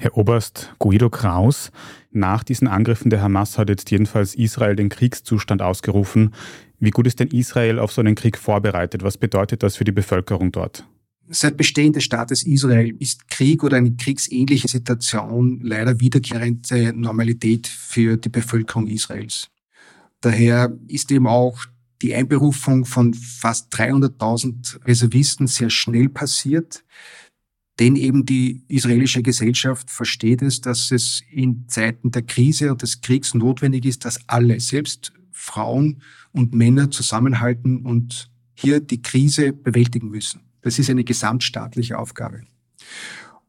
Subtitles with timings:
[0.00, 1.72] Herr Oberst Guido Kraus,
[2.12, 6.34] nach diesen Angriffen der Hamas hat jetzt jedenfalls Israel den Kriegszustand ausgerufen.
[6.78, 9.02] Wie gut ist denn Israel auf so einen Krieg vorbereitet?
[9.02, 10.86] Was bedeutet das für die Bevölkerung dort?
[11.30, 18.16] Seit Bestehen des Staates Israel ist Krieg oder eine kriegsähnliche Situation leider wiederkehrende Normalität für
[18.16, 19.48] die Bevölkerung Israels.
[20.20, 21.58] Daher ist eben auch
[22.02, 26.84] die Einberufung von fast 300.000 Reservisten sehr schnell passiert.
[27.78, 33.00] Denn eben die israelische Gesellschaft versteht es, dass es in Zeiten der Krise und des
[33.00, 36.02] Kriegs notwendig ist, dass alle, selbst Frauen
[36.32, 40.40] und Männer zusammenhalten und hier die Krise bewältigen müssen.
[40.62, 42.42] Das ist eine gesamtstaatliche Aufgabe.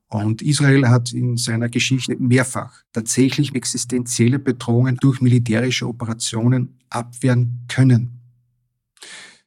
[0.07, 8.19] Und Israel hat in seiner Geschichte mehrfach tatsächlich existenzielle Bedrohungen durch militärische Operationen abwehren können.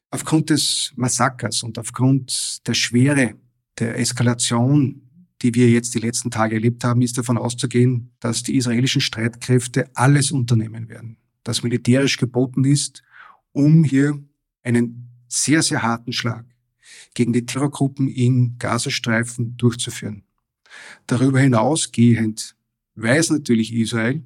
[0.09, 3.35] Aufgrund des Massakers und aufgrund der Schwere
[3.79, 5.01] der Eskalation,
[5.41, 9.89] die wir jetzt die letzten Tage erlebt haben, ist davon auszugehen, dass die israelischen Streitkräfte
[9.93, 13.03] alles unternehmen werden, das militärisch geboten ist,
[13.51, 14.21] um hier
[14.63, 16.45] einen sehr, sehr harten Schlag
[17.13, 20.23] gegen die Terrorgruppen in Gazastreifen durchzuführen.
[21.07, 22.55] Darüber hinausgehend
[22.95, 24.23] weiß natürlich Israel,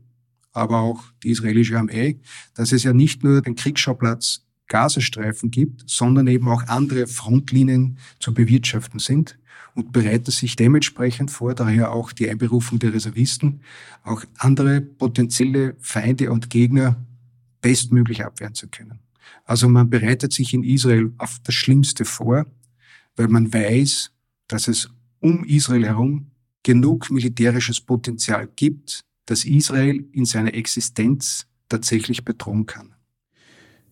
[0.52, 2.20] aber auch die israelische Armee,
[2.56, 8.34] dass es ja nicht nur den Kriegsschauplatz Gazastreifen gibt, sondern eben auch andere Frontlinien zu
[8.34, 9.38] bewirtschaften sind
[9.76, 13.62] und bereitet sich dementsprechend vor, daher auch die Einberufung der Reservisten,
[14.04, 16.98] auch andere potenzielle Feinde und Gegner
[17.62, 19.00] bestmöglich abwehren zu können.
[19.46, 22.46] Also man bereitet sich in Israel auf das Schlimmste vor,
[23.16, 24.12] weil man weiß,
[24.48, 26.32] dass es um Israel herum
[26.64, 32.97] genug militärisches Potenzial gibt, dass Israel in seiner Existenz tatsächlich bedrohen kann.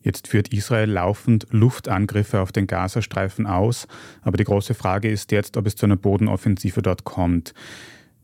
[0.05, 3.87] Jetzt führt Israel laufend Luftangriffe auf den Gazastreifen aus,
[4.21, 7.55] aber die große Frage ist jetzt, ob es zu einer Bodenoffensive dort kommt.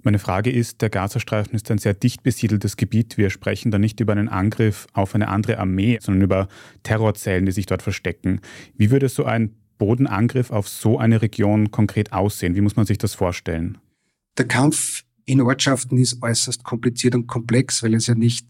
[0.04, 3.18] Meine Frage ist, der Gazastreifen ist ein sehr dicht besiedeltes Gebiet.
[3.18, 6.48] Wir sprechen da nicht über einen Angriff auf eine andere Armee, sondern über
[6.84, 8.42] Terrorzellen, die sich dort verstecken.
[8.78, 12.54] Wie würde so ein Bodenangriff auf so eine Region konkret aussehen?
[12.54, 13.80] Wie muss man sich das vorstellen?
[14.38, 18.46] Der Kampf in Ortschaften ist äußerst kompliziert und komplex, weil es ja nicht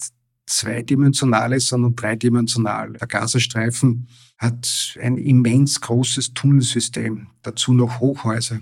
[0.46, 2.94] zweidimensionales, sondern dreidimensional.
[2.94, 4.08] Der Gazastreifen
[4.38, 8.60] hat ein immens großes Tunnelsystem, dazu noch Hochhäuser.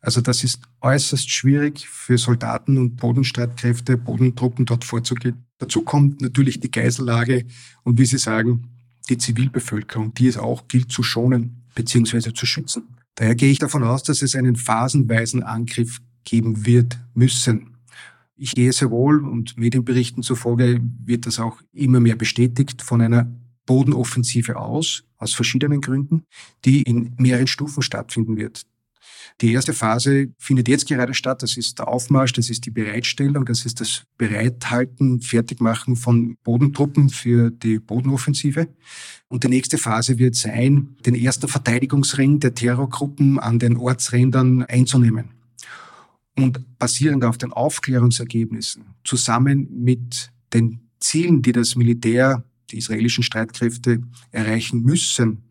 [0.00, 5.44] Also das ist äußerst schwierig für Soldaten und Bodenstreitkräfte, Bodentruppen dort vorzugehen.
[5.58, 7.44] Dazu kommt natürlich die Geisellage
[7.82, 8.70] und wie Sie sagen,
[9.08, 12.32] die Zivilbevölkerung, die es auch gilt zu schonen bzw.
[12.32, 12.96] zu schützen.
[13.16, 17.77] Daher gehe ich davon aus, dass es einen phasenweisen Angriff geben wird müssen.
[18.40, 23.32] Ich gehe sehr wohl und Medienberichten zufolge wird das auch immer mehr bestätigt von einer
[23.66, 26.22] Bodenoffensive aus, aus verschiedenen Gründen,
[26.64, 28.62] die in mehreren Stufen stattfinden wird.
[29.40, 31.42] Die erste Phase findet jetzt gerade statt.
[31.42, 37.10] Das ist der Aufmarsch, das ist die Bereitstellung, das ist das Bereithalten, Fertigmachen von Bodentruppen
[37.10, 38.68] für die Bodenoffensive.
[39.26, 45.37] Und die nächste Phase wird sein, den ersten Verteidigungsring der Terrorgruppen an den Ortsrändern einzunehmen
[46.38, 54.02] und basierend auf den Aufklärungsergebnissen zusammen mit den Zielen, die das Militär, die israelischen Streitkräfte
[54.30, 55.42] erreichen müssen,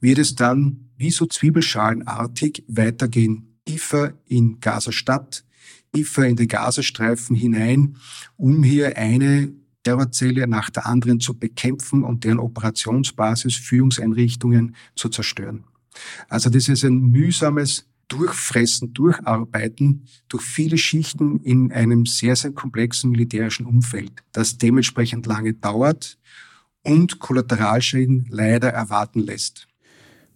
[0.00, 5.44] wird es dann wie so zwiebelschalenartig weitergehen, tiefer in Gaza-Stadt,
[5.92, 7.96] tiefer in den Gazastreifen hinein,
[8.36, 9.52] um hier eine
[9.84, 15.64] Terrorzelle nach der anderen zu bekämpfen und deren Operationsbasis, Führungseinrichtungen zu zerstören.
[16.28, 23.10] Also das ist ein mühsames Durchfressen, Durcharbeiten durch viele Schichten in einem sehr, sehr komplexen
[23.10, 26.18] militärischen Umfeld, das dementsprechend lange dauert
[26.82, 29.66] und Kollateralschäden leider erwarten lässt.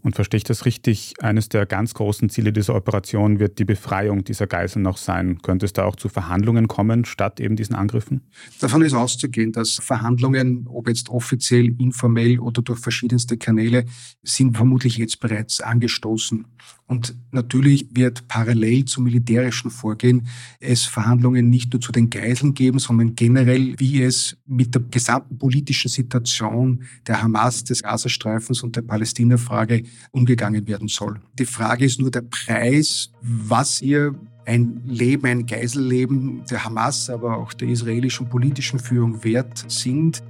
[0.03, 1.15] Und verstehe ich das richtig?
[1.21, 5.43] Eines der ganz großen Ziele dieser Operation wird die Befreiung dieser Geiseln noch sein.
[5.43, 8.23] Könnte es da auch zu Verhandlungen kommen, statt eben diesen Angriffen?
[8.61, 13.85] Davon ist auszugehen, dass Verhandlungen, ob jetzt offiziell, informell oder durch verschiedenste Kanäle,
[14.23, 16.47] sind vermutlich jetzt bereits angestoßen.
[16.89, 20.29] Und natürlich wird parallel zum militärischen Vorgehen
[20.61, 25.37] es Verhandlungen nicht nur zu den Geiseln geben, sondern generell, wie es mit der gesamten
[25.37, 31.21] politischen Situation der Hamas, des Gazastreifens und der Palästina-Frage umgegangen werden soll.
[31.39, 34.15] Die Frage ist nur der Preis, was hier
[34.47, 40.23] ein Leben, ein Geiselleben der Hamas, aber auch der israelischen politischen Führung wert sind.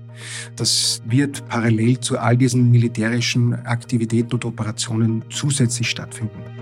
[0.56, 6.55] Das wird parallel zu all diesen militärischen Aktivitäten und Operationen zusätzlich stattfinden.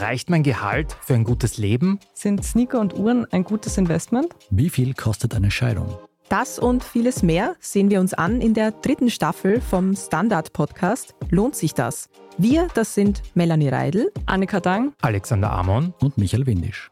[0.00, 2.00] Reicht mein Gehalt für ein gutes Leben?
[2.14, 4.26] Sind Sneaker und Uhren ein gutes Investment?
[4.50, 5.86] Wie viel kostet eine Scheidung?
[6.28, 11.54] Das und vieles mehr sehen wir uns an in der dritten Staffel vom Standard-Podcast Lohnt
[11.54, 12.08] sich das?
[12.38, 16.90] Wir, das sind Melanie Reidel, Annika Dang, Alexander Amon und Michael Windisch.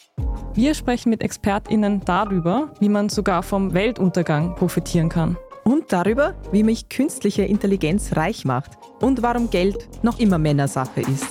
[0.55, 5.37] Wir sprechen mit ExpertInnen darüber, wie man sogar vom Weltuntergang profitieren kann.
[5.65, 8.71] Und darüber, wie mich künstliche Intelligenz reich macht
[9.01, 11.27] und warum Geld noch immer Männersache ist.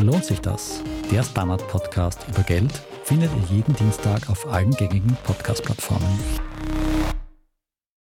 [0.00, 0.80] Lohnt sich das?
[1.10, 2.72] Der Standard-Podcast über Geld
[3.02, 6.47] findet ihr jeden Dienstag auf allen gängigen Podcast-Plattformen.